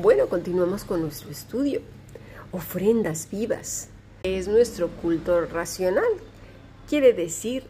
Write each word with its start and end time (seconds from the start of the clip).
Bueno, 0.00 0.30
continuamos 0.30 0.84
con 0.84 1.02
nuestro 1.02 1.30
estudio. 1.30 1.82
Ofrendas 2.52 3.28
vivas. 3.30 3.90
Es 4.22 4.48
nuestro 4.48 4.88
culto 4.88 5.44
racional. 5.44 6.08
Quiere 6.88 7.12
decir 7.12 7.66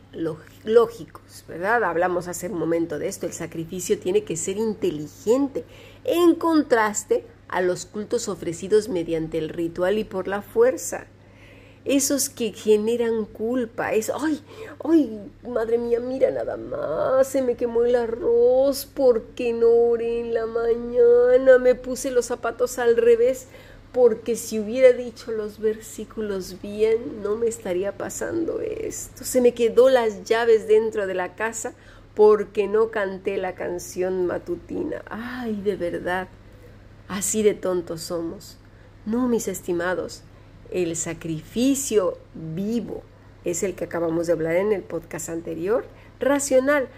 lógicos, 0.63 1.45
¿verdad? 1.49 1.83
Hablamos 1.83 2.29
hace 2.29 2.47
un 2.47 2.57
momento 2.57 3.01
de 3.01 3.09
esto. 3.09 3.27
El 3.27 3.33
sacrificio 3.33 3.99
tiene 3.99 4.23
que 4.23 4.37
ser 4.37 4.59
inteligente, 4.59 5.65
en 6.05 6.37
contraste 6.37 7.25
a 7.49 7.63
los 7.63 7.85
cultos 7.85 8.29
ofrecidos 8.29 8.89
mediante 8.89 9.39
el 9.39 9.49
ritual 9.49 9.99
y 9.99 10.05
por 10.05 10.29
la 10.29 10.41
fuerza 10.41 11.09
esos 11.85 12.29
que 12.29 12.53
generan 12.53 13.25
culpa, 13.25 13.95
es, 13.95 14.11
ay, 14.15 14.41
ay, 14.85 15.31
madre 15.49 15.79
mía, 15.79 15.99
mira 15.99 16.31
nada 16.31 16.57
más, 16.57 17.27
se 17.27 17.43
me 17.43 17.57
quemó 17.57 17.85
el 17.85 17.97
arroz 17.97 18.87
porque 18.93 19.53
no 19.53 19.69
oré 19.69 20.21
en 20.21 20.35
la 20.35 20.47
mañana, 20.47 21.59
me 21.59 21.75
puse 21.75 22.11
los 22.11 22.27
zapatos 22.27 22.79
al 22.79 22.97
revés, 22.97 23.49
porque 23.93 24.37
si 24.37 24.61
hubiera 24.61 24.93
dicho 24.93 25.33
los 25.33 25.59
versículos 25.59 26.61
bien, 26.63 27.23
no 27.23 27.37
me 27.37 27.49
estaría 27.49 27.97
pasando 27.97 28.61
esto. 28.61 29.25
Se 29.25 29.41
me 29.41 29.53
quedó 29.53 29.89
las 29.89 30.25
llaves 30.25 30.69
dentro 30.69 31.07
de 31.07 31.15
la 31.15 31.35
casa 31.35 31.73
porque 32.15 32.69
no 32.69 32.91
canté 32.91 33.37
la 33.37 33.55
canción 33.55 34.27
matutina. 34.27 35.03
Ay, 35.11 35.61
de 35.63 35.75
verdad, 35.75 36.29
así 37.09 37.43
de 37.43 37.55
tontos 37.55 38.03
somos. 38.03 38.59
No, 39.07 39.27
mis 39.27 39.49
estimados, 39.49 40.23
el 40.73 40.97
sacrificio 40.97 42.19
vivo 42.35 43.03
es 43.45 43.63
el 43.63 43.75
que 43.75 43.85
acabamos 43.85 44.27
de 44.27 44.35
hablar 44.35 44.57
en 44.57 44.73
el 44.73 44.83
podcast 44.83 45.29
anterior, 45.29 45.85
racional, 46.19 46.89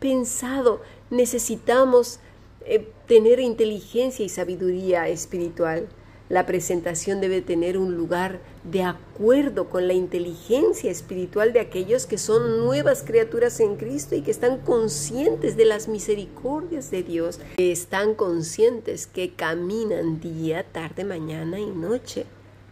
pensado. 0.00 0.80
Necesitamos 1.10 2.18
eh, 2.66 2.88
tener 3.06 3.40
inteligencia 3.40 4.24
y 4.24 4.28
sabiduría 4.28 5.08
espiritual. 5.08 5.88
La 6.30 6.46
presentación 6.46 7.20
debe 7.20 7.42
tener 7.42 7.76
un 7.76 7.96
lugar 7.96 8.40
de 8.64 8.82
acuerdo 8.82 9.68
con 9.68 9.86
la 9.86 9.92
inteligencia 9.92 10.90
espiritual 10.90 11.52
de 11.52 11.60
aquellos 11.60 12.06
que 12.06 12.16
son 12.16 12.64
nuevas 12.64 13.02
criaturas 13.02 13.60
en 13.60 13.76
Cristo 13.76 14.14
y 14.14 14.22
que 14.22 14.30
están 14.30 14.58
conscientes 14.58 15.56
de 15.56 15.66
las 15.66 15.86
misericordias 15.86 16.90
de 16.90 17.02
Dios, 17.02 17.40
que 17.56 17.70
están 17.70 18.14
conscientes 18.14 19.06
que 19.06 19.34
caminan 19.34 20.18
día, 20.18 20.64
tarde, 20.64 21.04
mañana 21.04 21.60
y 21.60 21.66
noche 21.66 22.24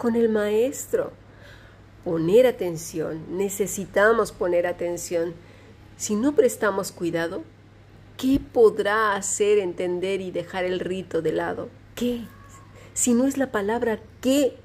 con 0.03 0.17
el 0.17 0.29
maestro. 0.29 1.13
Poner 2.03 2.49
atención, 2.49 3.25
necesitamos 3.39 4.33
poner 4.33 4.67
atención. 4.67 5.33
Si 5.97 6.17
no 6.17 6.35
prestamos 6.35 6.91
cuidado, 6.91 7.45
¿qué 8.17 8.41
podrá 8.41 9.15
hacer 9.15 9.61
entender 9.61 10.21
y 10.21 10.33
dejar 10.33 10.65
el 10.65 10.81
rito 10.81 11.23
de 11.23 11.31
lado? 11.31 11.69
¿Qué? 11.95 12.23
Si 12.95 13.15
no 13.15 13.29
es 13.29 13.39
la 13.39 13.53
palabra 13.53 14.01
¿qué? 14.21 14.57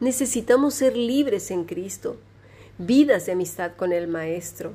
Necesitamos 0.00 0.74
ser 0.74 0.96
libres 0.96 1.52
en 1.52 1.62
Cristo, 1.62 2.16
vidas 2.76 3.26
de 3.26 3.32
amistad 3.32 3.76
con 3.76 3.92
el 3.92 4.08
Maestro. 4.08 4.72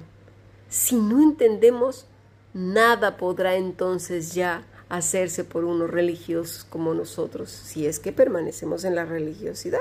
Si 0.69 0.95
no 0.95 1.21
entendemos, 1.21 2.05
nada 2.53 3.17
podrá 3.17 3.55
entonces 3.57 4.33
ya 4.33 4.63
hacerse 4.91 5.45
por 5.45 5.63
unos 5.63 5.89
religiosos 5.89 6.65
como 6.65 6.93
nosotros, 6.93 7.49
si 7.49 7.85
es 7.85 7.99
que 7.99 8.11
permanecemos 8.11 8.83
en 8.83 8.95
la 8.95 9.05
religiosidad. 9.05 9.79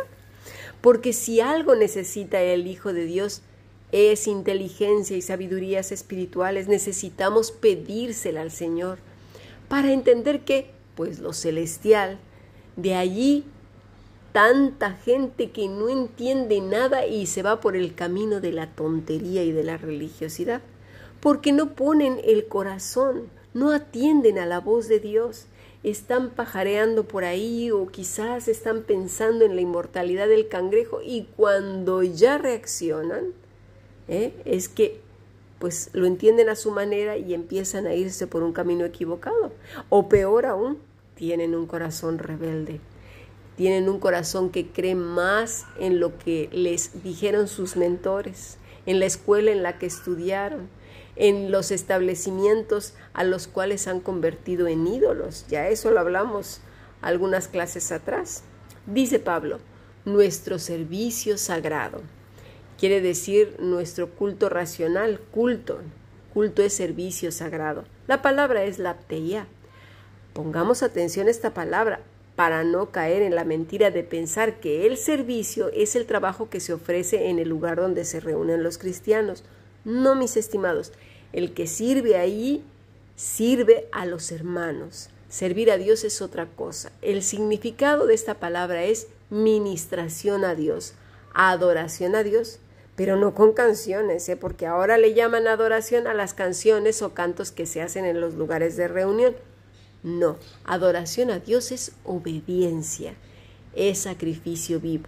Porque 0.81 1.13
si 1.13 1.41
algo 1.41 1.75
necesita 1.75 2.41
el 2.41 2.69
Hijo 2.69 2.93
de 2.93 3.07
Dios, 3.07 3.43
es 3.91 4.29
inteligencia 4.29 5.17
y 5.17 5.23
sabidurías 5.23 5.91
espirituales, 5.91 6.69
necesitamos 6.69 7.51
pedírsela 7.51 8.43
al 8.43 8.53
Señor 8.53 8.99
para 9.69 9.93
entender 9.93 10.45
que, 10.45 10.71
pues 10.95 11.19
lo 11.19 11.33
celestial, 11.33 12.19
de 12.77 12.95
allí 12.95 13.45
tanta 14.33 14.93
gente 14.93 15.51
que 15.51 15.67
no 15.67 15.89
entiende 15.89 16.61
nada 16.61 17.05
y 17.05 17.27
se 17.27 17.43
va 17.43 17.61
por 17.61 17.75
el 17.75 17.97
camino 17.97 18.41
de 18.41 18.53
la 18.53 18.69
tontería 18.69 19.43
y 19.43 19.51
de 19.51 19.65
la 19.65 19.77
religiosidad, 19.77 20.63
porque 21.19 21.51
no 21.51 21.75
ponen 21.75 22.21
el 22.25 22.47
corazón, 22.47 23.29
no 23.55 23.71
atienden 23.73 24.39
a 24.39 24.47
la 24.47 24.61
voz 24.61 24.89
de 24.89 25.01
Dios, 25.01 25.47
están 25.83 26.31
pajareando 26.31 27.05
por 27.05 27.25
ahí 27.25 27.71
o 27.71 27.87
quizás 27.87 28.49
están 28.49 28.83
pensando 28.83 29.45
en 29.45 29.55
la 29.55 29.63
inmortalidad 29.63 30.29
del 30.29 30.49
cangrejo 30.49 31.01
y 31.03 31.27
cuando 31.37 32.03
ya 32.03 32.39
reaccionan, 32.39 33.33
¿eh? 34.09 34.35
es 34.45 34.69
que 34.69 35.01
pues 35.59 35.91
lo 35.93 36.07
entienden 36.07 36.49
a 36.49 36.57
su 36.57 36.71
manera 36.71 37.19
y 37.19 37.35
empiezan 37.35 37.87
a 37.87 37.95
irse 37.95 38.27
por 38.27 38.43
un 38.43 38.55
camino 38.55 38.87
equivocado. 38.87 39.53
O 39.91 40.09
peor 40.09 40.47
aún, 40.47 40.79
tienen 41.15 41.55
un 41.55 41.67
corazón 41.67 42.19
rebelde. 42.19 42.81
Tienen 43.59 43.91
un 43.91 44.01
corazón 44.01 44.49
que 44.49 44.69
cree 44.69 44.95
más 44.95 45.67
en 45.79 46.01
lo 46.01 46.17
que 46.17 46.49
les 46.51 47.03
dijeron 47.03 47.47
sus 47.47 47.77
mentores, 47.77 48.57
en 48.87 49.01
la 49.01 49.05
escuela 49.05 49.51
en 49.51 49.63
la 49.63 49.79
que 49.79 49.85
estudiaron, 49.85 50.71
en 51.17 51.51
los 51.51 51.71
establecimientos 51.71 52.95
a 53.13 53.25
los 53.25 53.47
cuales 53.47 53.87
han 53.89 54.01
convertido 54.01 54.67
en 54.69 54.87
ídolos. 54.87 55.47
Ya 55.49 55.69
eso 55.69 55.91
lo 55.91 56.01
hablamos 56.01 56.61
algunas 57.03 57.49
clases 57.49 57.93
atrás. 57.93 58.43
Dice 58.87 59.19
Pablo, 59.19 59.59
nuestro 60.05 60.59
servicio 60.59 61.37
sagrado. 61.39 62.01
Quiere 62.79 63.01
decir 63.01 63.57
nuestro 63.59 64.11
culto 64.11 64.49
racional, 64.49 65.21
culto. 65.31 65.81
Culto 66.33 66.63
es 66.63 66.73
servicio 66.73 67.33
sagrado. 67.33 67.85
La 68.07 68.23
palabra 68.23 68.65
es 68.65 68.79
lapteia. 68.79 69.47
Pongamos 70.33 70.83
atención 70.83 71.27
a 71.27 71.31
esta 71.31 71.53
palabra 71.53 72.01
para 72.37 72.65
no 72.65 72.91
caer 72.91 73.21
en 73.21 73.35
la 73.35 73.45
mentira 73.45 73.91
de 73.91 74.03
pensar 74.03 74.61
que 74.61 74.87
el 74.87 74.97
servicio 74.97 75.71
es 75.75 75.95
el 75.95 76.07
trabajo 76.07 76.49
que 76.49 76.61
se 76.61 76.73
ofrece 76.73 77.29
en 77.29 77.39
el 77.39 77.51
lugar 77.51 77.77
donde 77.77 78.07
se 78.07 78.21
reúnen 78.21 78.63
los 78.63 78.79
cristianos. 78.79 79.45
No, 79.85 80.15
mis 80.15 80.37
estimados, 80.37 80.93
el 81.33 81.55
que 81.55 81.67
sirve 81.67 82.17
ahí 82.17 82.65
sirve 83.17 83.87
a 83.93 84.07
los 84.07 84.33
hermanos. 84.33 85.11
Servir 85.29 85.71
a 85.71 85.77
Dios 85.77 86.05
es 86.05 86.23
otra 86.23 86.47
cosa. 86.47 86.91
El 87.03 87.23
significado 87.23 88.07
de 88.07 88.15
esta 88.15 88.35
palabra 88.35 88.85
es 88.85 89.09
ministración 89.29 90.45
a 90.45 90.55
Dios, 90.55 90.95
adoración 91.35 92.17
a 92.17 92.23
Dios, 92.23 92.59
pero 92.97 93.17
no 93.17 93.35
con 93.35 93.53
canciones, 93.53 94.29
¿eh? 94.29 94.37
porque 94.37 94.67
ahora 94.67 94.99
le 94.99 95.15
llaman 95.15 95.47
adoración 95.47 96.07
a 96.07 96.15
las 96.15 96.35
canciones 96.35 97.01
o 97.03 97.15
cantos 97.15 97.53
que 97.53 97.67
se 97.67 97.81
hacen 97.81 98.05
en 98.05 98.21
los 98.21 98.35
lugares 98.35 98.77
de 98.77 98.89
reunión. 98.89 99.37
No, 100.03 100.37
adoración 100.65 101.31
a 101.31 101.39
Dios 101.39 101.73
es 101.73 101.93
obediencia, 102.05 103.15
es 103.75 104.01
sacrificio 104.01 104.81
vivo. 104.81 105.07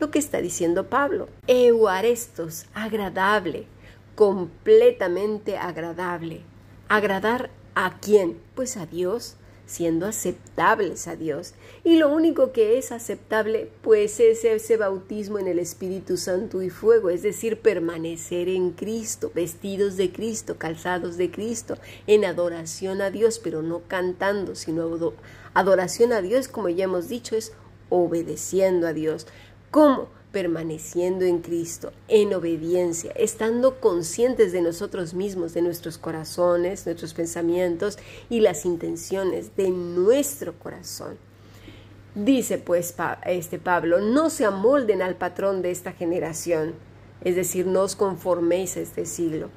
Lo 0.00 0.10
que 0.10 0.20
está 0.20 0.40
diciendo 0.40 0.88
Pablo, 0.88 1.28
euarestos, 1.48 2.66
agradable, 2.72 3.66
completamente 4.18 5.58
agradable. 5.58 6.40
¿Agradar 6.88 7.50
a 7.76 8.00
quién? 8.00 8.36
Pues 8.56 8.76
a 8.76 8.84
Dios, 8.84 9.36
siendo 9.64 10.06
aceptables 10.06 11.06
a 11.06 11.14
Dios. 11.14 11.54
Y 11.84 11.98
lo 11.98 12.12
único 12.12 12.50
que 12.50 12.78
es 12.78 12.90
aceptable, 12.90 13.70
pues 13.80 14.18
es 14.18 14.44
ese 14.44 14.76
bautismo 14.76 15.38
en 15.38 15.46
el 15.46 15.60
Espíritu 15.60 16.16
Santo 16.16 16.62
y 16.62 16.68
fuego, 16.68 17.10
es 17.10 17.22
decir, 17.22 17.60
permanecer 17.60 18.48
en 18.48 18.72
Cristo, 18.72 19.30
vestidos 19.36 19.96
de 19.96 20.10
Cristo, 20.10 20.58
calzados 20.58 21.16
de 21.16 21.30
Cristo, 21.30 21.76
en 22.08 22.24
adoración 22.24 23.00
a 23.02 23.12
Dios, 23.12 23.38
pero 23.38 23.62
no 23.62 23.82
cantando, 23.86 24.56
sino 24.56 25.14
adoración 25.54 26.12
a 26.12 26.22
Dios, 26.22 26.48
como 26.48 26.68
ya 26.70 26.86
hemos 26.86 27.08
dicho, 27.08 27.36
es 27.36 27.52
obedeciendo 27.88 28.88
a 28.88 28.92
Dios. 28.92 29.28
¿Cómo? 29.70 30.08
Permaneciendo 30.32 31.24
en 31.24 31.38
Cristo, 31.38 31.92
en 32.06 32.34
obediencia, 32.34 33.12
estando 33.12 33.80
conscientes 33.80 34.52
de 34.52 34.60
nosotros 34.60 35.14
mismos, 35.14 35.54
de 35.54 35.62
nuestros 35.62 35.96
corazones, 35.96 36.84
nuestros 36.84 37.14
pensamientos 37.14 37.98
y 38.28 38.40
las 38.40 38.64
intenciones 38.64 39.56
de 39.56 39.70
nuestro 39.70 40.58
corazón. 40.58 41.16
Dice 42.14 42.58
pues 42.58 42.94
este 43.26 43.58
Pablo, 43.58 44.00
no 44.00 44.28
se 44.28 44.44
amolden 44.44 45.02
al 45.02 45.16
patrón 45.16 45.62
de 45.62 45.70
esta 45.70 45.92
generación, 45.92 46.74
es 47.22 47.36
decir, 47.36 47.66
no 47.66 47.82
os 47.82 47.96
conforméis 47.96 48.76
a 48.76 48.80
este 48.80 49.06
siglo. 49.06 49.50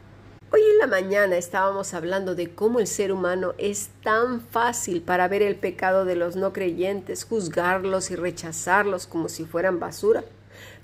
Hoy 0.54 0.62
en 0.70 0.80
la 0.80 0.88
mañana 0.88 1.38
estábamos 1.38 1.94
hablando 1.94 2.36
de 2.36 2.54
cómo 2.54 2.80
el 2.80 2.88
ser 2.88 3.14
humano 3.14 3.54
es 3.58 3.90
tan 4.04 4.42
fácil 4.42 5.02
para 5.02 5.28
ver 5.28 5.42
el 5.42 5.56
pecado 5.56 6.04
de 6.04 6.16
los 6.16 6.36
no 6.36 6.52
creyentes, 6.52 7.24
juzgarlos 7.24 8.12
y 8.12 8.16
rechazarlos 8.16 9.08
como 9.08 9.30
si 9.30 9.46
fueran 9.46 9.80
basura 9.80 10.24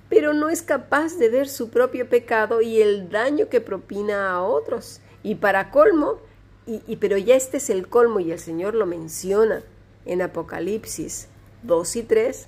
pero 0.10 0.34
no 0.34 0.50
es 0.50 0.62
capaz 0.62 1.16
de 1.18 1.30
ver 1.30 1.48
su 1.48 1.70
propio 1.70 2.08
pecado 2.08 2.62
y 2.62 2.82
el 2.82 3.10
daño 3.10 3.50
que 3.50 3.62
propina 3.62 4.32
a 4.32 4.42
otros. 4.42 5.02
Y 5.24 5.36
para 5.36 5.72
colmo, 5.72 6.20
y, 6.66 6.96
pero 6.98 7.18
ya 7.18 7.36
este 7.36 7.58
es 7.58 7.70
el 7.70 7.88
colmo 7.88 8.20
y 8.20 8.32
el 8.32 8.40
Señor 8.40 8.74
lo 8.76 8.86
menciona 8.86 9.64
en 10.06 10.22
Apocalipsis 10.22 11.28
2 11.64 11.96
y 11.98 12.04
3, 12.04 12.48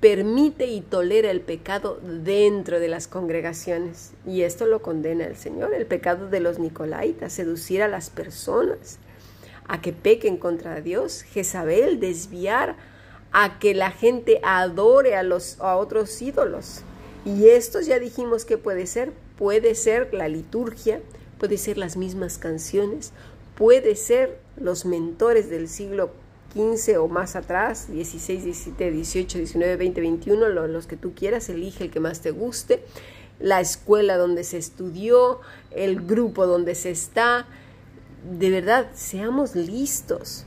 permite 0.00 0.66
y 0.66 0.80
tolera 0.80 1.30
el 1.30 1.40
pecado 1.40 2.00
dentro 2.02 2.80
de 2.80 2.88
las 2.88 3.06
congregaciones. 3.06 4.12
Y 4.26 4.42
esto 4.42 4.66
lo 4.66 4.82
condena 4.82 5.24
el 5.26 5.36
Señor, 5.36 5.74
el 5.74 5.86
pecado 5.86 6.28
de 6.28 6.40
los 6.40 6.58
Nicolaitas, 6.58 7.32
seducir 7.32 7.82
a 7.82 7.88
las 7.88 8.10
personas 8.10 8.98
a 9.70 9.80
que 9.80 9.92
pequen 9.92 10.36
contra 10.36 10.80
Dios, 10.80 11.22
Jezabel, 11.22 12.00
desviar 12.00 12.74
a 13.30 13.60
que 13.60 13.72
la 13.72 13.92
gente 13.92 14.40
adore 14.42 15.14
a, 15.14 15.22
los, 15.22 15.60
a 15.60 15.76
otros 15.76 16.20
ídolos. 16.20 16.82
Y 17.24 17.48
estos 17.48 17.86
ya 17.86 17.98
dijimos 17.98 18.44
que 18.44 18.56
puede 18.56 18.86
ser, 18.86 19.12
puede 19.36 19.74
ser 19.74 20.12
la 20.14 20.28
liturgia, 20.28 21.00
puede 21.38 21.58
ser 21.58 21.76
las 21.76 21.96
mismas 21.96 22.38
canciones, 22.38 23.12
puede 23.56 23.94
ser 23.96 24.38
los 24.56 24.84
mentores 24.86 25.50
del 25.50 25.68
siglo 25.68 26.10
XV 26.54 26.98
o 26.98 27.08
más 27.08 27.36
atrás, 27.36 27.92
16, 27.92 28.44
17, 28.44 28.90
18, 28.90 29.38
19, 29.38 29.76
20, 29.76 30.00
21, 30.00 30.48
los 30.48 30.86
que 30.86 30.96
tú 30.96 31.12
quieras, 31.14 31.48
elige 31.48 31.84
el 31.84 31.90
que 31.90 32.00
más 32.00 32.20
te 32.20 32.30
guste, 32.30 32.82
la 33.38 33.60
escuela 33.60 34.16
donde 34.16 34.44
se 34.44 34.58
estudió, 34.58 35.40
el 35.70 36.06
grupo 36.06 36.46
donde 36.46 36.74
se 36.74 36.90
está. 36.90 37.46
De 38.38 38.50
verdad, 38.50 38.90
seamos 38.94 39.56
listos. 39.56 40.44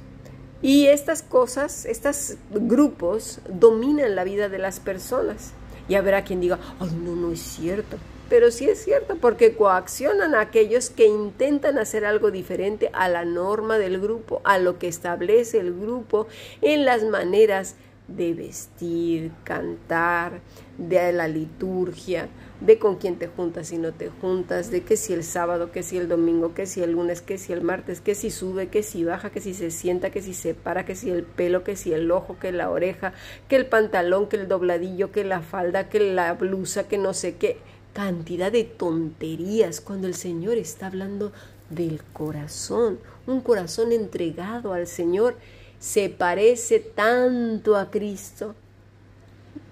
Y 0.62 0.86
estas 0.88 1.24
cosas, 1.24 1.86
estos 1.86 2.36
grupos 2.52 3.42
dominan 3.50 4.16
la 4.16 4.24
vida 4.24 4.48
de 4.48 4.60
las 4.60 4.80
personas. 4.80 5.54
Y 5.88 5.96
habrá 5.96 6.24
quien 6.24 6.42
diga, 6.42 6.60
ay, 6.80 6.90
no, 7.04 7.16
no 7.16 7.32
es 7.32 7.42
cierto. 7.42 7.98
Pero 8.30 8.52
sí 8.52 8.68
es 8.70 8.84
cierto, 8.84 9.18
porque 9.18 9.56
coaccionan 9.56 10.34
a 10.34 10.42
aquellos 10.42 10.90
que 10.90 11.06
intentan 11.06 11.78
hacer 11.78 12.06
algo 12.06 12.32
diferente 12.32 12.90
a 12.94 13.10
la 13.10 13.26
norma 13.26 13.78
del 13.78 14.00
grupo, 14.00 14.42
a 14.44 14.58
lo 14.58 14.80
que 14.80 14.88
establece 14.88 15.60
el 15.60 15.74
grupo 15.74 16.28
en 16.62 16.86
las 16.86 17.04
maneras 17.04 17.76
de 18.08 18.34
vestir, 18.34 19.32
cantar, 19.44 20.42
de 20.78 21.14
la 21.14 21.28
liturgia, 21.28 22.28
de 22.60 22.78
con 22.80 22.98
quién 22.98 23.18
te 23.18 23.28
juntas 23.28 23.72
y 23.72 23.78
no 23.78 23.94
te 23.94 24.10
juntas, 24.10 24.72
de 24.72 24.84
que 24.84 24.98
si 24.98 25.14
el 25.14 25.24
sábado, 25.24 25.72
que 25.72 25.84
si 25.84 25.98
el 25.98 26.08
domingo, 26.08 26.54
que 26.54 26.66
si 26.66 26.82
el 26.82 26.92
lunes, 26.92 27.22
que 27.22 27.38
si 27.38 27.54
el 27.54 27.62
martes, 27.62 28.02
que 28.02 28.16
si 28.16 28.30
sube, 28.30 28.68
que 28.68 28.84
si 28.84 29.04
baja, 29.04 29.30
que 29.30 29.42
si 29.42 29.54
se 29.54 29.72
sienta, 29.72 30.10
que 30.10 30.22
si 30.22 30.34
se 30.34 30.54
para, 30.54 30.86
que 30.86 30.96
si 30.96 31.10
el 31.10 31.24
pelo, 31.24 31.64
que 31.64 31.76
si 31.76 31.94
el 31.94 32.12
ojo, 32.12 32.38
que 32.40 32.52
la 32.52 32.70
oreja, 32.70 33.14
que 33.48 33.56
el 33.56 33.66
pantalón, 33.66 34.28
que 34.28 34.38
el 34.38 34.48
dobladillo, 34.48 35.12
que 35.12 35.24
la 35.24 35.42
falda, 35.42 35.90
que 35.90 36.00
la 36.00 36.34
blusa, 36.34 36.88
que 36.88 36.98
no 36.98 37.14
sé 37.14 37.36
qué. 37.36 37.58
Cantidad 37.94 38.52
de 38.52 38.64
tonterías 38.64 39.80
cuando 39.80 40.08
el 40.08 40.16
Señor 40.16 40.58
está 40.58 40.88
hablando 40.88 41.32
del 41.70 42.02
corazón, 42.14 43.00
un 43.28 43.42
corazón 43.42 43.92
entregado 43.92 44.74
al 44.74 44.88
Señor 44.88 45.36
se 45.84 46.08
parece 46.08 46.80
tanto 46.80 47.76
a 47.76 47.92
Cristo. 47.92 48.56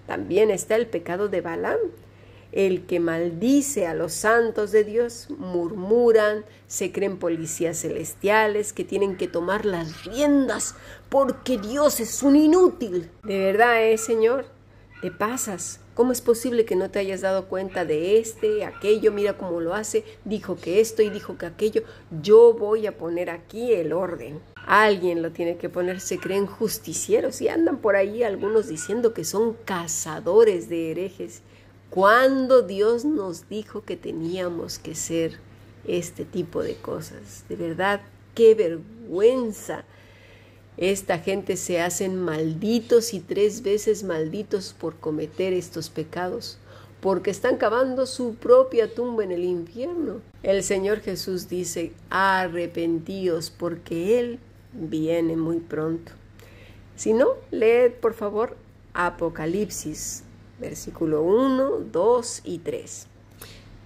También 0.07 0.51
está 0.51 0.75
el 0.75 0.87
pecado 0.87 1.29
de 1.29 1.39
Balaam, 1.39 1.79
el 2.51 2.85
que 2.85 2.99
maldice 2.99 3.87
a 3.87 3.93
los 3.93 4.11
santos 4.11 4.73
de 4.73 4.83
Dios, 4.83 5.27
murmuran, 5.29 6.43
se 6.67 6.91
creen 6.91 7.17
policías 7.17 7.79
celestiales 7.79 8.73
que 8.73 8.83
tienen 8.83 9.15
que 9.15 9.29
tomar 9.29 9.65
las 9.65 10.03
riendas 10.03 10.75
porque 11.07 11.57
Dios 11.57 12.01
es 12.01 12.21
un 12.23 12.35
inútil. 12.35 13.09
De 13.23 13.39
verdad, 13.39 13.81
¿eh, 13.81 13.97
Señor? 13.97 14.47
Te 15.01 15.11
pasas. 15.11 15.79
¿Cómo 16.01 16.13
es 16.13 16.21
posible 16.21 16.65
que 16.65 16.75
no 16.75 16.89
te 16.89 16.97
hayas 16.97 17.21
dado 17.21 17.45
cuenta 17.45 17.85
de 17.85 18.17
este, 18.17 18.65
aquello? 18.65 19.11
Mira 19.11 19.37
cómo 19.37 19.61
lo 19.61 19.75
hace. 19.75 20.03
Dijo 20.25 20.55
que 20.55 20.79
esto 20.79 21.03
y 21.03 21.11
dijo 21.11 21.37
que 21.37 21.45
aquello. 21.45 21.83
Yo 22.23 22.53
voy 22.53 22.87
a 22.87 22.97
poner 22.97 23.29
aquí 23.29 23.71
el 23.71 23.93
orden. 23.93 24.41
Alguien 24.65 25.21
lo 25.21 25.31
tiene 25.31 25.57
que 25.57 25.69
poner, 25.69 25.99
se 25.99 26.17
creen 26.17 26.47
justicieros 26.47 27.39
y 27.39 27.49
andan 27.49 27.77
por 27.77 27.95
ahí 27.95 28.23
algunos 28.23 28.67
diciendo 28.67 29.13
que 29.13 29.23
son 29.23 29.53
cazadores 29.63 30.69
de 30.69 30.89
herejes. 30.89 31.43
Cuando 31.91 32.63
Dios 32.63 33.05
nos 33.05 33.47
dijo 33.47 33.83
que 33.83 33.95
teníamos 33.95 34.79
que 34.79 34.95
ser 34.95 35.37
este 35.85 36.25
tipo 36.25 36.63
de 36.63 36.77
cosas? 36.77 37.45
De 37.47 37.55
verdad, 37.55 38.01
qué 38.33 38.55
vergüenza. 38.55 39.85
Esta 40.81 41.19
gente 41.19 41.57
se 41.57 41.79
hacen 41.79 42.19
malditos 42.19 43.13
y 43.13 43.19
tres 43.19 43.61
veces 43.61 44.01
malditos 44.03 44.73
por 44.73 44.95
cometer 44.95 45.53
estos 45.53 45.91
pecados, 45.91 46.57
porque 47.01 47.29
están 47.29 47.57
cavando 47.57 48.07
su 48.07 48.33
propia 48.33 48.91
tumba 48.91 49.23
en 49.23 49.31
el 49.31 49.43
infierno. 49.43 50.21
El 50.41 50.63
Señor 50.63 51.01
Jesús 51.01 51.47
dice, 51.47 51.91
arrepentíos 52.09 53.51
porque 53.51 54.19
Él 54.19 54.39
viene 54.73 55.37
muy 55.37 55.59
pronto. 55.59 56.13
Si 56.95 57.13
no, 57.13 57.27
leed 57.51 57.91
por 58.01 58.15
favor 58.15 58.57
Apocalipsis, 58.95 60.23
versículo 60.59 61.21
1, 61.21 61.77
2 61.91 62.41
y 62.43 62.57
3. 62.57 63.05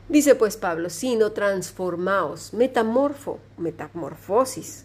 Dice 0.07 0.35
pues 0.35 0.55
Pablo, 0.55 0.89
sino 0.89 1.33
transformaos, 1.33 2.53
metamorfo, 2.53 3.39
metamorfosis, 3.57 4.84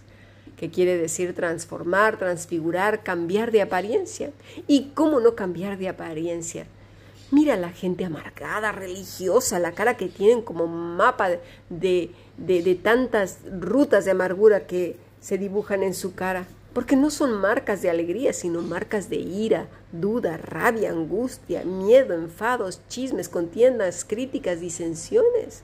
que 0.61 0.69
quiere 0.69 0.99
decir 0.99 1.35
transformar, 1.35 2.19
transfigurar, 2.19 3.03
cambiar 3.03 3.51
de 3.51 3.63
apariencia. 3.63 4.31
¿Y 4.67 4.91
cómo 4.93 5.19
no 5.19 5.35
cambiar 5.35 5.79
de 5.79 5.89
apariencia? 5.89 6.67
Mira 7.31 7.57
la 7.57 7.71
gente 7.71 8.05
amargada, 8.05 8.71
religiosa, 8.71 9.59
la 9.59 9.73
cara 9.73 9.97
que 9.97 10.09
tienen 10.09 10.43
como 10.43 10.67
mapa 10.67 11.31
de, 11.71 12.11
de, 12.37 12.63
de 12.63 12.75
tantas 12.75 13.39
rutas 13.59 14.05
de 14.05 14.11
amargura 14.11 14.67
que 14.67 14.97
se 15.23 15.39
dibujan 15.39 15.83
en 15.83 15.95
su 15.95 16.15
cara, 16.15 16.47
porque 16.75 16.95
no 16.95 17.09
son 17.09 17.33
marcas 17.41 17.81
de 17.81 17.89
alegría, 17.89 18.35
sino 18.35 18.61
marcas 18.61 19.09
de 19.09 19.17
ira, 19.17 19.67
duda, 19.93 20.37
rabia, 20.37 20.91
angustia, 20.91 21.65
miedo, 21.65 22.13
enfados, 22.13 22.83
chismes, 22.87 23.31
contiendas, 23.31 24.05
críticas, 24.05 24.61
disensiones. 24.61 25.63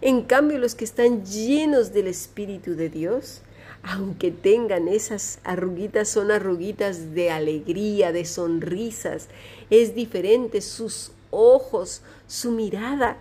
En 0.00 0.22
cambio, 0.22 0.56
los 0.56 0.74
que 0.74 0.86
están 0.86 1.26
llenos 1.26 1.92
del 1.92 2.06
Espíritu 2.06 2.74
de 2.74 2.88
Dios, 2.88 3.42
aunque 3.82 4.30
tengan 4.30 4.88
esas 4.88 5.38
arruguitas, 5.44 6.08
son 6.08 6.30
arruguitas 6.30 7.14
de 7.14 7.30
alegría, 7.30 8.12
de 8.12 8.24
sonrisas. 8.24 9.28
Es 9.70 9.94
diferente 9.94 10.60
sus 10.60 11.12
ojos, 11.30 12.02
su 12.26 12.50
mirada, 12.50 13.16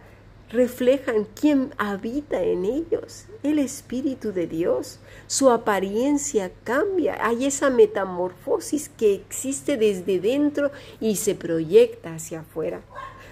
reflejan 0.51 1.27
quién 1.39 1.73
habita 1.77 2.41
en 2.41 2.65
ellos, 2.65 3.25
el 3.44 3.59
Espíritu 3.59 4.31
de 4.31 4.47
Dios. 4.47 5.00
Su 5.27 5.51
apariencia 5.51 6.51
cambia, 6.63 7.23
hay 7.25 7.45
esa 7.45 7.69
metamorfosis 7.69 8.89
que 8.89 9.13
existe 9.13 9.77
desde 9.77 10.19
dentro 10.19 10.71
y 11.00 11.17
se 11.17 11.35
proyecta 11.35 12.15
hacia 12.15 12.41
afuera. 12.41 12.81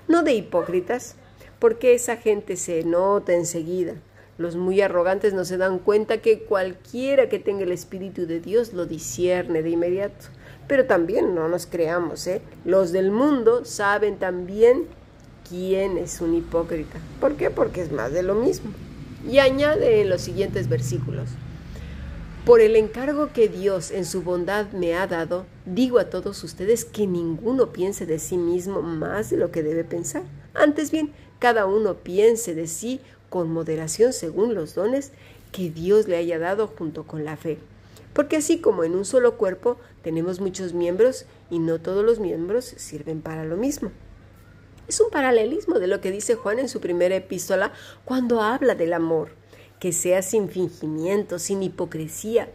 No 0.08 0.24
de 0.24 0.34
hipócritas, 0.34 1.16
porque 1.60 1.96
esa 1.96 2.18
gente 2.18 2.56
se 2.56 2.84
nota 2.84 3.34
enseguida. 3.34 3.96
Los 4.38 4.56
muy 4.56 4.82
arrogantes 4.82 5.34
no 5.34 5.46
se 5.46 5.58
dan 5.58 5.80
cuenta 5.80 6.20
que 6.20 6.44
cualquiera 6.44 7.28
que 7.28 7.40
tenga 7.40 7.64
el 7.64 7.72
Espíritu 7.72 8.28
de 8.28 8.40
Dios 8.40 8.74
lo 8.74 8.86
discierne 8.86 9.64
de 9.64 9.72
inmediato. 9.72 10.28
Pero 10.68 10.86
también 10.86 11.34
no 11.34 11.48
nos 11.48 11.66
creamos, 11.66 12.28
¿eh? 12.28 12.42
Los 12.66 12.92
del 12.92 13.12
mundo 13.12 13.66
saben 13.66 14.18
también 14.18 14.86
quién 15.50 15.98
es 15.98 16.22
un 16.22 16.36
hipócrita. 16.36 17.00
¿Por 17.20 17.36
qué? 17.36 17.50
Porque 17.50 17.82
es 17.82 17.92
más 17.92 18.12
de 18.12 18.22
lo 18.22 18.36
mismo. 18.36 18.72
Y 19.28 19.40
añade 19.40 20.02
en 20.02 20.10
los 20.10 20.22
siguientes 20.22 20.70
versículos. 20.70 21.30
Por 22.46 22.62
el 22.62 22.76
encargo 22.76 23.34
que 23.34 23.50
Dios 23.50 23.92
en 23.92 24.06
su 24.06 24.22
bondad 24.22 24.72
me 24.72 24.96
ha 24.96 25.06
dado, 25.08 25.46
digo 25.66 26.00
a 26.00 26.10
todos 26.10 26.44
ustedes 26.44 26.86
que 26.86 27.06
ninguno 27.06 27.74
piense 27.74 28.06
de 28.06 28.20
sí 28.20 28.38
mismo 28.38 28.82
más 28.82 29.30
de 29.30 29.38
lo 29.38 29.52
que 29.52 29.64
debe 29.64 29.84
pensar. 29.84 30.24
Antes 30.54 30.92
bien, 30.92 31.12
cada 31.40 31.66
uno 31.66 31.96
piense 31.96 32.56
de 32.56 32.68
sí 32.68 33.02
con 33.30 33.52
moderación 33.52 34.14
según 34.14 34.56
los 34.56 34.76
dones 34.76 35.12
que 35.52 35.70
Dios 35.70 36.08
le 36.08 36.18
haya 36.18 36.40
dado 36.40 36.68
junto 36.68 37.06
con 37.06 37.26
la 37.26 37.38
fe. 37.38 37.58
Porque 38.14 38.38
así 38.38 38.60
como 38.60 38.84
en 38.84 38.96
un 38.96 39.06
solo 39.06 39.38
cuerpo 39.38 39.78
tenemos 40.02 40.40
muchos 40.40 40.74
miembros 40.74 41.26
y 41.50 41.60
no 41.60 41.80
todos 41.80 42.04
los 42.04 42.20
miembros 42.20 42.66
sirven 42.66 43.22
para 43.22 43.46
lo 43.46 43.58
mismo. 43.58 43.92
Es 44.88 45.02
un 45.02 45.10
paralelismo 45.10 45.80
de 45.80 45.88
lo 45.88 46.00
que 46.00 46.12
dice 46.12 46.36
Juan 46.36 46.60
en 46.60 46.70
su 46.70 46.80
primera 46.80 47.16
epístola 47.16 47.74
cuando 48.06 48.42
habla 48.42 48.74
del 48.74 48.94
amor, 48.94 49.30
que 49.80 49.92
sea 49.92 50.22
sin 50.22 50.50
fingimiento, 50.50 51.40
sin 51.40 51.62
hipocresía. 51.62 52.50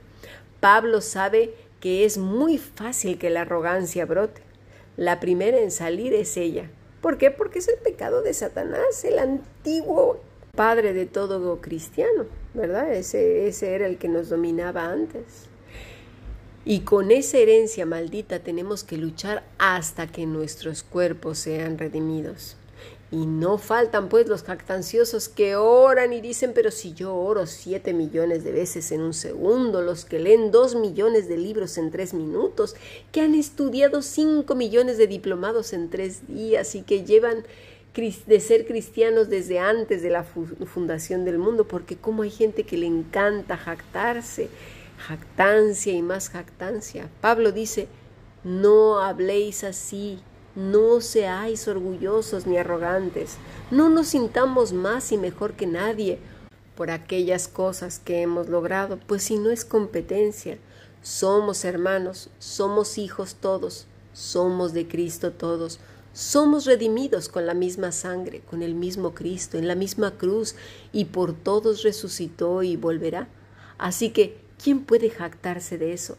Pablo 0.61 1.00
sabe 1.00 1.55
que 1.81 2.05
es 2.05 2.17
muy 2.19 2.59
fácil 2.59 3.19
que 3.19 3.31
la 3.31 3.43
arrogancia 3.43 4.07
brote. 4.07 4.41
La 4.97 5.21
primera 5.21 5.59
en 5.59 5.71
salir 5.71 6.14
es 6.14 6.37
ella. 6.37 6.71
¿Por 7.00 7.19
qué? 7.19 7.31
Porque 7.31 7.59
es 7.59 7.69
el 7.69 7.79
pecado 7.79 8.23
de 8.23 8.33
Satanás, 8.33 9.05
el 9.05 9.19
antiguo 9.19 10.21
padre 10.55 10.93
de 10.93 11.07
todo 11.07 11.61
cristiano, 11.61 12.27
¿verdad? 12.55 12.93
Ese, 12.93 13.49
ese 13.49 13.75
era 13.75 13.87
el 13.87 13.99
que 13.99 14.09
nos 14.09 14.29
dominaba 14.29 14.85
antes. 14.87 15.49
Y 16.65 16.81
con 16.81 17.11
esa 17.11 17.39
herencia 17.39 17.87
maldita 17.87 18.39
tenemos 18.39 18.85
que 18.85 18.97
luchar 18.97 19.45
hasta 19.59 20.07
que 20.07 20.27
nuestros 20.27 20.83
cuerpos 20.83 21.39
sean 21.39 21.79
redimidos. 21.79 22.57
Y 23.11 23.27
no 23.27 23.59
faltan 23.59 24.09
pues 24.09 24.27
los 24.27 24.43
jactanciosos 24.43 25.29
que 25.29 25.57
oran 25.57 26.13
y 26.13 26.21
dicen, 26.21 26.53
pero 26.55 26.71
si 26.71 26.95
yo 26.95 27.15
oro 27.15 27.47
siete 27.47 27.93
millones 27.93 28.43
de 28.43 28.53
veces 28.53 28.91
en 28.93 29.03
un 29.03 29.13
segundo, 29.13 29.83
los 29.83 30.05
que 30.05 30.19
leen 30.19 30.51
dos 30.51 30.75
millones 30.75 31.29
de 31.29 31.37
libros 31.37 31.77
en 31.77 31.91
tres 31.91 32.15
minutos, 32.15 32.75
que 33.11 33.21
han 33.21 33.35
estudiado 33.35 34.01
cinco 34.01 34.55
millones 34.55 34.97
de 34.97 35.09
diplomados 35.09 35.73
en 35.75 35.91
tres 35.91 36.27
días 36.27 36.75
y 36.75 36.83
que 36.83 37.05
llevan 37.05 37.45
de 37.95 38.41
ser 38.41 38.67
cristianos 38.67 39.29
desde 39.29 39.59
antes 39.59 40.03
de 40.03 40.11
la 40.11 40.25
fundación 40.25 41.25
del 41.25 41.39
mundo, 41.39 41.69
porque 41.69 41.97
como 41.97 42.23
hay 42.23 42.31
gente 42.31 42.65
que 42.65 42.77
le 42.77 42.87
encanta 42.87 43.57
jactarse 43.57 44.49
jactancia 45.03 45.93
y 45.93 46.03
más 46.03 46.31
jactancia. 46.31 47.09
Pablo 47.21 47.53
dice, 47.53 47.89
No 48.45 49.01
habléis 49.01 49.65
así, 49.65 50.21
no 50.55 51.01
seáis 51.01 51.69
orgullosos 51.69 52.47
ni 52.47 52.59
arrogantes, 52.59 53.37
no 53.71 53.89
nos 53.89 54.09
sintamos 54.09 54.73
más 54.73 55.13
y 55.13 55.19
mejor 55.19 55.55
que 55.55 55.67
nadie 55.67 56.19
por 56.77 56.91
aquellas 56.91 57.49
cosas 57.49 57.99
que 57.99 58.23
hemos 58.23 58.49
logrado, 58.49 58.99
pues 59.07 59.25
si 59.25 59.39
no 59.39 59.51
es 59.51 59.65
competencia, 59.65 60.59
somos 61.03 61.65
hermanos, 61.65 62.31
somos 62.39 62.97
hijos 62.97 63.35
todos, 63.35 63.87
somos 64.13 64.73
de 64.73 64.87
Cristo 64.89 65.33
todos, 65.33 65.81
somos 66.12 66.66
redimidos 66.66 67.28
con 67.28 67.47
la 67.47 67.54
misma 67.54 67.92
sangre, 67.92 68.40
con 68.40 68.62
el 68.62 68.75
mismo 68.75 69.14
Cristo, 69.14 69.59
en 69.59 69.66
la 69.66 69.75
misma 69.75 70.12
cruz, 70.12 70.54
y 70.92 71.07
por 71.07 71.35
todos 71.35 71.83
resucitó 71.83 72.62
y 72.62 72.76
volverá. 72.76 73.28
Así 73.78 74.11
que, 74.11 74.38
¿quién 74.62 74.85
puede 74.85 75.11
jactarse 75.11 75.78
de 75.78 75.92
eso? 75.92 76.16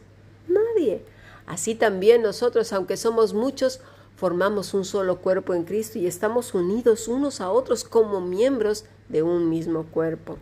Nadie. 0.47 1.03
Así 1.45 1.75
también 1.75 2.21
nosotros, 2.21 2.73
aunque 2.73 2.97
somos 2.97 3.33
muchos, 3.33 3.81
formamos 4.15 4.73
un 4.73 4.85
solo 4.85 5.19
cuerpo 5.19 5.53
en 5.53 5.63
Cristo 5.63 5.99
y 5.99 6.07
estamos 6.07 6.53
unidos 6.53 7.07
unos 7.07 7.41
a 7.41 7.51
otros 7.51 7.83
como 7.83 8.21
miembros 8.21 8.85
de 9.09 9.23
un 9.23 9.49
mismo 9.49 9.85
cuerpo. 9.85 10.37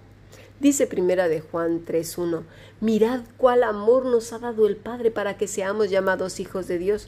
Dice 0.59 0.85
primera 0.85 1.27
de 1.27 1.41
Juan 1.41 1.85
3:1, 1.85 2.43
mirad 2.81 3.21
cuál 3.37 3.63
amor 3.63 4.05
nos 4.05 4.31
ha 4.31 4.39
dado 4.39 4.67
el 4.67 4.75
Padre 4.75 5.09
para 5.09 5.35
que 5.35 5.47
seamos 5.47 5.89
llamados 5.89 6.39
hijos 6.39 6.67
de 6.67 6.77
Dios. 6.77 7.07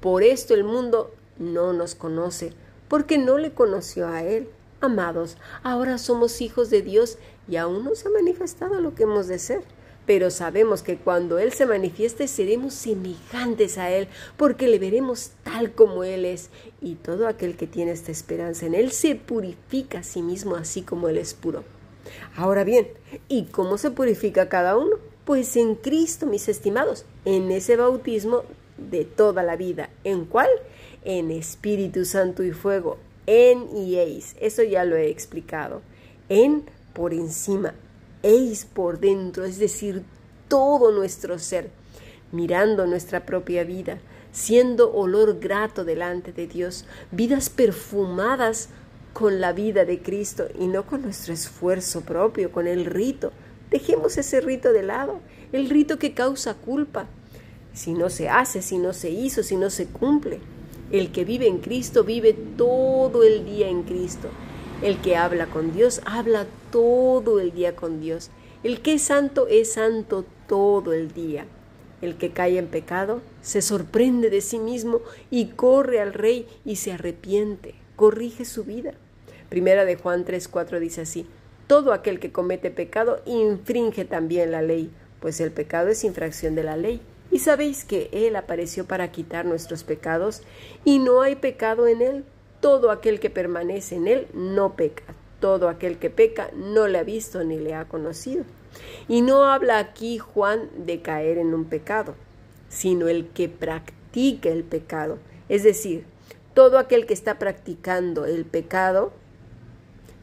Por 0.00 0.22
esto 0.22 0.54
el 0.54 0.62
mundo 0.62 1.12
no 1.42 1.72
nos 1.72 1.94
conoce, 1.94 2.52
porque 2.88 3.18
no 3.18 3.38
le 3.38 3.52
conoció 3.52 4.08
a 4.08 4.22
Él. 4.22 4.48
Amados, 4.80 5.36
ahora 5.62 5.98
somos 5.98 6.40
hijos 6.40 6.70
de 6.70 6.82
Dios 6.82 7.18
y 7.48 7.56
aún 7.56 7.84
no 7.84 7.94
se 7.94 8.08
ha 8.08 8.10
manifestado 8.10 8.80
lo 8.80 8.94
que 8.94 9.02
hemos 9.02 9.28
de 9.28 9.38
ser 9.38 9.62
pero 10.06 10.30
sabemos 10.30 10.82
que 10.82 10.96
cuando 10.96 11.38
Él 11.38 11.52
se 11.52 11.66
manifieste 11.66 12.26
seremos 12.26 12.74
semejantes 12.74 13.78
a 13.78 13.90
Él, 13.90 14.08
porque 14.36 14.68
le 14.68 14.78
veremos 14.78 15.30
tal 15.42 15.72
como 15.72 16.04
Él 16.04 16.24
es, 16.24 16.50
y 16.80 16.96
todo 16.96 17.28
aquel 17.28 17.56
que 17.56 17.66
tiene 17.66 17.92
esta 17.92 18.10
esperanza 18.10 18.66
en 18.66 18.74
Él 18.74 18.92
se 18.92 19.14
purifica 19.14 20.00
a 20.00 20.02
sí 20.02 20.22
mismo 20.22 20.56
así 20.56 20.82
como 20.82 21.08
Él 21.08 21.18
es 21.18 21.34
puro. 21.34 21.64
Ahora 22.36 22.64
bien, 22.64 22.88
¿y 23.28 23.44
cómo 23.44 23.78
se 23.78 23.90
purifica 23.90 24.48
cada 24.48 24.76
uno? 24.76 24.96
Pues 25.24 25.56
en 25.56 25.76
Cristo, 25.76 26.26
mis 26.26 26.48
estimados, 26.48 27.04
en 27.24 27.50
ese 27.52 27.76
bautismo 27.76 28.42
de 28.76 29.04
toda 29.04 29.44
la 29.44 29.54
vida. 29.54 29.88
¿En 30.02 30.24
cuál? 30.24 30.48
En 31.04 31.30
Espíritu 31.30 32.04
Santo 32.04 32.42
y 32.42 32.52
fuego, 32.52 32.98
en 33.26 33.76
y 33.76 33.96
eis. 33.96 34.36
Eso 34.40 34.62
ya 34.62 34.84
lo 34.84 34.96
he 34.96 35.08
explicado. 35.08 35.82
En 36.28 36.64
por 36.92 37.12
encima, 37.12 37.74
eis 38.22 38.64
por 38.64 39.00
dentro, 39.00 39.44
es 39.44 39.58
decir, 39.58 40.02
todo 40.48 40.92
nuestro 40.92 41.38
ser, 41.38 41.70
mirando 42.30 42.86
nuestra 42.86 43.24
propia 43.24 43.64
vida, 43.64 43.98
siendo 44.32 44.92
olor 44.92 45.38
grato 45.40 45.84
delante 45.84 46.32
de 46.32 46.46
Dios, 46.46 46.84
vidas 47.10 47.50
perfumadas 47.50 48.68
con 49.12 49.40
la 49.40 49.52
vida 49.52 49.84
de 49.84 50.00
Cristo 50.00 50.48
y 50.58 50.66
no 50.66 50.86
con 50.86 51.02
nuestro 51.02 51.34
esfuerzo 51.34 52.00
propio, 52.02 52.50
con 52.50 52.66
el 52.66 52.86
rito. 52.86 53.32
Dejemos 53.70 54.16
ese 54.16 54.40
rito 54.40 54.72
de 54.72 54.82
lado, 54.82 55.20
el 55.52 55.68
rito 55.68 55.98
que 55.98 56.14
causa 56.14 56.54
culpa. 56.54 57.06
Si 57.74 57.92
no 57.92 58.10
se 58.10 58.28
hace, 58.28 58.62
si 58.62 58.78
no 58.78 58.92
se 58.92 59.10
hizo, 59.10 59.42
si 59.42 59.56
no 59.56 59.70
se 59.70 59.86
cumple. 59.86 60.40
El 60.92 61.10
que 61.10 61.24
vive 61.24 61.46
en 61.46 61.58
Cristo 61.58 62.04
vive 62.04 62.34
todo 62.34 63.22
el 63.22 63.46
día 63.46 63.66
en 63.66 63.82
Cristo. 63.82 64.28
El 64.82 65.00
que 65.00 65.16
habla 65.16 65.46
con 65.46 65.72
Dios 65.72 66.02
habla 66.04 66.46
todo 66.70 67.40
el 67.40 67.52
día 67.52 67.74
con 67.74 67.98
Dios. 67.98 68.30
El 68.62 68.82
que 68.82 68.94
es 68.94 69.02
santo 69.02 69.48
es 69.48 69.72
santo 69.72 70.26
todo 70.46 70.92
el 70.92 71.14
día. 71.14 71.46
El 72.02 72.16
que 72.16 72.32
cae 72.32 72.58
en 72.58 72.66
pecado 72.66 73.22
se 73.40 73.62
sorprende 73.62 74.28
de 74.28 74.42
sí 74.42 74.58
mismo 74.58 75.00
y 75.30 75.46
corre 75.46 75.98
al 75.98 76.12
rey 76.12 76.46
y 76.66 76.76
se 76.76 76.92
arrepiente, 76.92 77.74
corrige 77.96 78.44
su 78.44 78.64
vida. 78.64 78.92
Primera 79.48 79.86
de 79.86 79.96
Juan 79.96 80.26
3:4 80.26 80.78
dice 80.78 81.00
así: 81.00 81.24
Todo 81.68 81.94
aquel 81.94 82.20
que 82.20 82.32
comete 82.32 82.70
pecado 82.70 83.22
infringe 83.24 84.04
también 84.04 84.50
la 84.50 84.60
ley, 84.60 84.90
pues 85.20 85.40
el 85.40 85.52
pecado 85.52 85.88
es 85.88 86.04
infracción 86.04 86.54
de 86.54 86.64
la 86.64 86.76
ley. 86.76 87.00
Y 87.32 87.40
sabéis 87.40 87.84
que 87.84 88.08
Él 88.12 88.36
apareció 88.36 88.86
para 88.86 89.10
quitar 89.10 89.44
nuestros 89.44 89.82
pecados, 89.82 90.42
y 90.84 91.00
no 91.00 91.22
hay 91.22 91.34
pecado 91.34 91.88
en 91.88 92.00
Él. 92.00 92.24
Todo 92.62 92.92
aquel 92.92 93.18
que 93.18 93.28
permanece 93.28 93.96
en 93.96 94.06
él 94.06 94.28
no 94.34 94.76
peca. 94.76 95.02
Todo 95.40 95.68
aquel 95.68 95.98
que 95.98 96.10
peca 96.10 96.48
no 96.54 96.86
le 96.86 96.98
ha 96.98 97.02
visto 97.02 97.42
ni 97.42 97.58
le 97.58 97.74
ha 97.74 97.88
conocido. 97.88 98.44
Y 99.08 99.20
no 99.20 99.42
habla 99.42 99.78
aquí 99.78 100.18
Juan 100.18 100.70
de 100.76 101.02
caer 101.02 101.38
en 101.38 101.54
un 101.54 101.64
pecado, 101.64 102.14
sino 102.68 103.08
el 103.08 103.26
que 103.30 103.48
practica 103.48 104.48
el 104.48 104.62
pecado. 104.62 105.18
Es 105.48 105.64
decir, 105.64 106.04
todo 106.54 106.78
aquel 106.78 107.04
que 107.04 107.14
está 107.14 107.40
practicando 107.40 108.26
el 108.26 108.44
pecado 108.44 109.12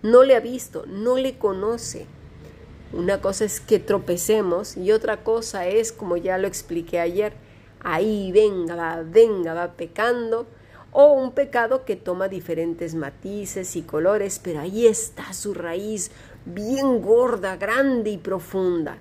no 0.01 0.24
le 0.24 0.38
ha 0.38 0.39
visto, 0.39 0.86
no 0.88 1.18
le 1.18 1.38
conoce. 1.38 2.06
Una 2.91 3.22
cosa 3.22 3.46
es 3.46 3.60
que 3.60 3.77
tropecemos 3.77 4.75
y 4.75 4.91
otra 4.91 5.24
cosa 5.24 5.67
es, 5.67 5.91
como 5.91 6.17
ya 6.17 6.38
lo 6.38 6.48
expliqué 6.48 7.00
ayer, 7.00 7.34
ahí 7.81 8.31
venga, 8.31 8.75
va, 8.75 9.03
venga, 9.03 9.53
va 9.53 9.74
pecando 9.74 10.48
o 10.91 11.13
un 11.13 11.31
pecado 11.31 11.86
que 11.86 11.96
toma 11.96 12.27
diferentes 12.27 12.96
matices 12.96 13.75
y 13.75 13.84
colores, 13.84 14.39
pero 14.43 14.62
ahí 14.62 14.88
está 14.88 15.34
su 15.34 15.53
raíz, 15.53 16.12
bien 16.46 17.01
gorda, 17.01 17.58
grande 17.58 18.10
y 18.10 18.17
profunda. 18.17 18.98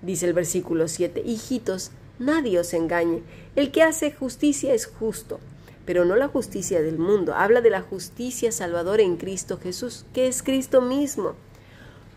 Dice 0.00 0.26
el 0.26 0.32
versículo 0.32 0.88
7, 0.88 1.22
hijitos, 1.24 1.90
nadie 2.18 2.58
os 2.58 2.72
engañe, 2.72 3.22
el 3.54 3.70
que 3.70 3.82
hace 3.82 4.12
justicia 4.12 4.72
es 4.72 4.86
justo, 4.86 5.40
pero 5.84 6.06
no 6.06 6.16
la 6.16 6.28
justicia 6.28 6.80
del 6.80 6.98
mundo, 6.98 7.34
habla 7.34 7.60
de 7.60 7.70
la 7.70 7.82
justicia 7.82 8.50
salvadora 8.50 9.02
en 9.02 9.18
Cristo 9.18 9.58
Jesús, 9.62 10.06
que 10.14 10.26
es 10.26 10.42
Cristo 10.42 10.80
mismo. 10.80 11.34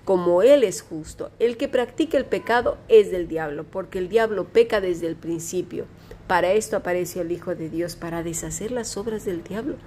Como 0.06 0.42
Él 0.42 0.66
es 0.66 0.82
justo, 0.82 1.32
el 1.40 1.56
que 1.56 1.70
practica 1.70 2.18
el 2.18 2.26
pecado 2.26 2.78
es 2.90 3.10
del 3.10 3.30
diablo, 3.30 3.64
porque 3.64 4.00
el 4.00 4.10
diablo 4.10 4.44
peca 4.44 4.82
desde 4.82 5.08
el 5.08 5.16
principio. 5.16 5.86
Para 6.28 6.52
esto 6.52 6.76
apareció 6.76 7.22
el 7.22 7.32
Hijo 7.32 7.56
de 7.56 7.70
Dios, 7.70 7.96
para 7.96 8.22
deshacer 8.22 8.72
las 8.72 8.98
obras 8.98 9.24
del 9.24 9.44
diablo. 9.44 9.78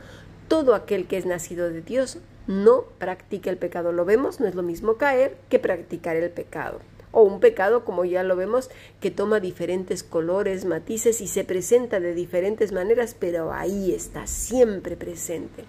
Todo 0.48 0.74
aquel 0.74 1.06
que 1.06 1.18
es 1.18 1.26
nacido 1.26 1.68
de 1.68 1.82
Dios 1.82 2.16
no 2.46 2.84
practica 2.98 3.50
el 3.50 3.58
pecado. 3.58 3.92
Lo 3.92 4.06
vemos, 4.06 4.40
no 4.40 4.46
es 4.46 4.54
lo 4.54 4.62
mismo 4.62 4.94
caer 4.94 5.36
que 5.50 5.58
practicar 5.58 6.16
el 6.16 6.30
pecado. 6.30 6.80
O 7.12 7.22
un 7.22 7.38
pecado, 7.38 7.84
como 7.84 8.06
ya 8.06 8.22
lo 8.22 8.36
vemos, 8.36 8.70
que 9.00 9.10
toma 9.10 9.38
diferentes 9.40 10.02
colores, 10.02 10.64
matices 10.64 11.20
y 11.20 11.26
se 11.26 11.44
presenta 11.44 12.00
de 12.00 12.14
diferentes 12.14 12.72
maneras, 12.72 13.14
pero 13.18 13.52
ahí 13.52 13.92
está, 13.92 14.26
siempre 14.26 14.96
presente. 14.96 15.64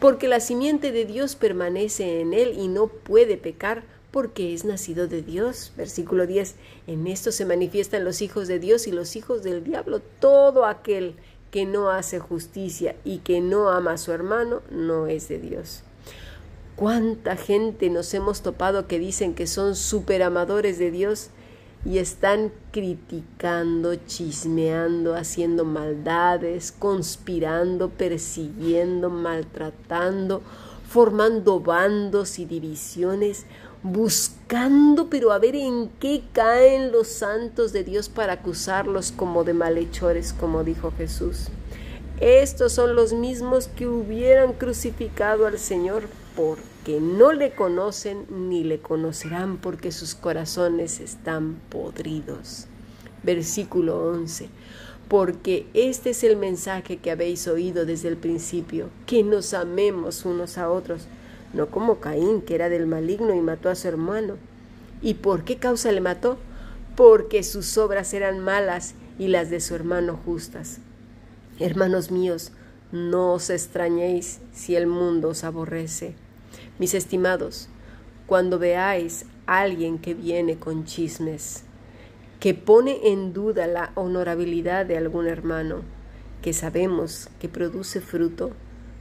Porque 0.00 0.28
la 0.28 0.40
simiente 0.40 0.92
de 0.92 1.06
Dios 1.06 1.36
permanece 1.36 2.20
en 2.20 2.34
él 2.34 2.54
y 2.58 2.68
no 2.68 2.88
puede 2.88 3.36
pecar 3.36 3.84
porque 4.10 4.54
es 4.54 4.64
nacido 4.64 5.08
de 5.08 5.22
Dios. 5.22 5.72
Versículo 5.76 6.26
10. 6.26 6.54
En 6.86 7.06
esto 7.06 7.32
se 7.32 7.44
manifiestan 7.44 8.04
los 8.04 8.22
hijos 8.22 8.48
de 8.48 8.58
Dios 8.58 8.86
y 8.86 8.92
los 8.92 9.16
hijos 9.16 9.42
del 9.42 9.64
diablo. 9.64 10.00
Todo 10.20 10.66
aquel 10.66 11.16
que 11.50 11.64
no 11.64 11.90
hace 11.90 12.18
justicia 12.18 12.96
y 13.04 13.18
que 13.18 13.40
no 13.40 13.70
ama 13.70 13.92
a 13.92 13.98
su 13.98 14.12
hermano 14.12 14.62
no 14.70 15.06
es 15.06 15.28
de 15.28 15.38
Dios. 15.38 15.82
¿Cuánta 16.76 17.36
gente 17.36 17.88
nos 17.88 18.12
hemos 18.12 18.42
topado 18.42 18.86
que 18.86 18.98
dicen 18.98 19.34
que 19.34 19.46
son 19.46 19.76
superamadores 19.76 20.78
de 20.78 20.90
Dios 20.90 21.30
y 21.84 21.98
están 21.98 22.52
criticando, 22.72 23.94
chismeando, 23.94 25.14
haciendo 25.14 25.64
maldades, 25.64 26.72
conspirando, 26.72 27.90
persiguiendo, 27.90 29.10
maltratando, 29.10 30.42
formando 30.88 31.60
bandos 31.60 32.38
y 32.38 32.44
divisiones? 32.44 33.46
buscando, 33.82 35.08
pero 35.08 35.30
a 35.30 35.38
ver 35.38 35.54
en 35.54 35.88
qué 36.00 36.24
caen 36.32 36.90
los 36.90 37.06
santos 37.06 37.72
de 37.72 37.84
Dios 37.84 38.08
para 38.08 38.34
acusarlos 38.34 39.12
como 39.12 39.44
de 39.44 39.54
malhechores, 39.54 40.32
como 40.32 40.64
dijo 40.64 40.92
Jesús. 40.96 41.48
Estos 42.18 42.72
son 42.72 42.96
los 42.96 43.12
mismos 43.12 43.68
que 43.68 43.86
hubieran 43.86 44.54
crucificado 44.54 45.46
al 45.46 45.58
Señor 45.58 46.08
porque 46.86 47.00
no 47.00 47.32
le 47.32 47.50
conocen 47.50 48.26
ni 48.30 48.62
le 48.62 48.78
conocerán 48.78 49.56
porque 49.56 49.90
sus 49.90 50.14
corazones 50.14 51.00
están 51.00 51.56
podridos. 51.68 52.66
Versículo 53.24 54.08
11. 54.12 54.48
Porque 55.08 55.66
este 55.74 56.10
es 56.10 56.22
el 56.22 56.36
mensaje 56.36 56.98
que 56.98 57.10
habéis 57.10 57.48
oído 57.48 57.86
desde 57.86 58.06
el 58.06 58.16
principio, 58.16 58.88
que 59.04 59.24
nos 59.24 59.52
amemos 59.52 60.24
unos 60.24 60.58
a 60.58 60.70
otros 60.70 61.08
no 61.52 61.70
como 61.70 61.98
Caín, 61.98 62.40
que 62.40 62.54
era 62.54 62.68
del 62.68 62.86
maligno 62.86 63.34
y 63.34 63.40
mató 63.40 63.68
a 63.68 63.74
su 63.74 63.88
hermano. 63.88 64.36
¿Y 65.02 65.14
por 65.14 65.42
qué 65.42 65.56
causa 65.56 65.90
le 65.90 66.00
mató? 66.00 66.38
Porque 66.94 67.42
sus 67.42 67.76
obras 67.78 68.14
eran 68.14 68.38
malas 68.38 68.94
y 69.18 69.26
las 69.26 69.50
de 69.50 69.58
su 69.58 69.74
hermano 69.74 70.20
justas. 70.24 70.78
Hermanos 71.58 72.12
míos, 72.12 72.52
no 72.92 73.32
os 73.32 73.50
extrañéis 73.50 74.38
si 74.52 74.76
el 74.76 74.86
mundo 74.86 75.30
os 75.30 75.42
aborrece. 75.42 76.14
Mis 76.78 76.94
estimados, 76.94 77.68
cuando 78.26 78.58
veáis 78.58 79.24
a 79.46 79.60
alguien 79.60 79.98
que 79.98 80.14
viene 80.14 80.58
con 80.58 80.84
chismes, 80.84 81.64
que 82.40 82.54
pone 82.54 83.12
en 83.12 83.32
duda 83.32 83.66
la 83.66 83.92
honorabilidad 83.94 84.84
de 84.84 84.98
algún 84.98 85.26
hermano 85.26 85.82
que 86.42 86.52
sabemos 86.52 87.28
que 87.40 87.48
produce 87.48 88.00
fruto, 88.00 88.50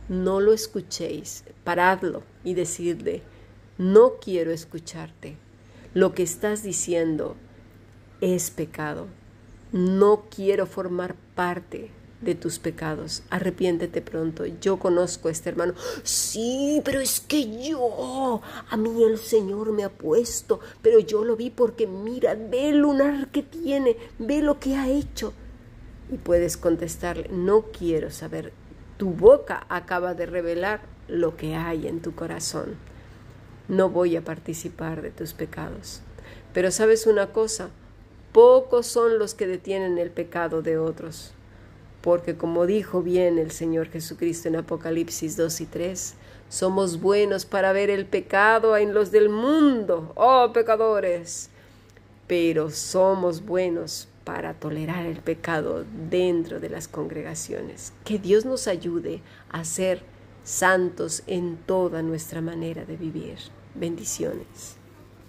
no 0.07 0.39
lo 0.39 0.53
escuchéis, 0.53 1.43
paradlo 1.63 2.23
y 2.43 2.53
decidle, 2.53 3.23
no 3.77 4.13
quiero 4.21 4.51
escucharte. 4.51 5.37
Lo 5.93 6.13
que 6.13 6.23
estás 6.23 6.63
diciendo 6.63 7.35
es 8.21 8.51
pecado. 8.51 9.07
No 9.71 10.25
quiero 10.33 10.65
formar 10.65 11.15
parte 11.35 11.91
de 12.21 12.35
tus 12.35 12.59
pecados. 12.59 13.23
Arrepiéntete 13.29 14.01
pronto. 14.01 14.45
Yo 14.45 14.77
conozco 14.77 15.27
a 15.27 15.31
este 15.31 15.49
hermano. 15.49 15.73
Sí, 16.03 16.81
pero 16.83 16.99
es 16.99 17.19
que 17.19 17.67
yo, 17.67 18.41
a 18.69 18.77
mí 18.77 19.03
el 19.03 19.17
Señor 19.17 19.71
me 19.71 19.83
ha 19.83 19.89
puesto, 19.89 20.59
pero 20.81 20.99
yo 20.99 21.23
lo 21.23 21.35
vi 21.35 21.49
porque 21.49 21.87
mira, 21.87 22.35
ve 22.35 22.69
el 22.69 22.79
lunar 22.79 23.27
que 23.29 23.43
tiene, 23.43 23.97
ve 24.19 24.41
lo 24.41 24.59
que 24.59 24.75
ha 24.75 24.89
hecho. 24.89 25.33
Y 26.11 26.17
puedes 26.17 26.57
contestarle, 26.57 27.29
no 27.29 27.63
quiero 27.63 28.11
saber. 28.11 28.53
Tu 28.97 29.09
boca 29.09 29.65
acaba 29.69 30.13
de 30.13 30.25
revelar 30.25 30.81
lo 31.07 31.35
que 31.35 31.55
hay 31.55 31.87
en 31.87 32.01
tu 32.01 32.15
corazón. 32.15 32.75
No 33.67 33.89
voy 33.89 34.15
a 34.15 34.23
participar 34.23 35.01
de 35.01 35.11
tus 35.11 35.33
pecados. 35.33 36.01
Pero 36.53 36.71
sabes 36.71 37.07
una 37.07 37.33
cosa, 37.33 37.69
pocos 38.31 38.85
son 38.87 39.19
los 39.19 39.33
que 39.33 39.47
detienen 39.47 39.97
el 39.97 40.11
pecado 40.11 40.61
de 40.61 40.77
otros 40.77 41.33
porque 42.05 42.37
como 42.37 42.67
dijo 42.67 43.01
bien 43.01 43.39
el 43.39 43.49
Señor 43.49 43.89
Jesucristo 43.89 44.47
en 44.47 44.57
Apocalipsis 44.57 45.37
2 45.37 45.61
y 45.61 45.65
3, 45.65 46.13
somos 46.49 47.01
buenos 47.01 47.47
para 47.47 47.73
ver 47.73 47.89
el 47.89 48.05
pecado 48.05 48.77
en 48.77 48.93
los 48.93 49.09
del 49.09 49.27
mundo, 49.27 50.13
oh 50.15 50.51
pecadores, 50.53 51.49
pero 52.27 52.69
somos 52.69 53.43
buenos 53.43 54.07
para 54.23 54.53
tolerar 54.53 55.07
el 55.07 55.17
pecado 55.17 55.83
dentro 56.11 56.59
de 56.59 56.69
las 56.69 56.87
congregaciones. 56.87 57.91
Que 58.03 58.19
Dios 58.19 58.45
nos 58.45 58.67
ayude 58.67 59.23
a 59.49 59.65
ser 59.65 60.03
santos 60.43 61.23
en 61.25 61.57
toda 61.57 62.03
nuestra 62.03 62.39
manera 62.39 62.85
de 62.85 62.97
vivir. 62.97 63.39
Bendiciones. 63.73 64.77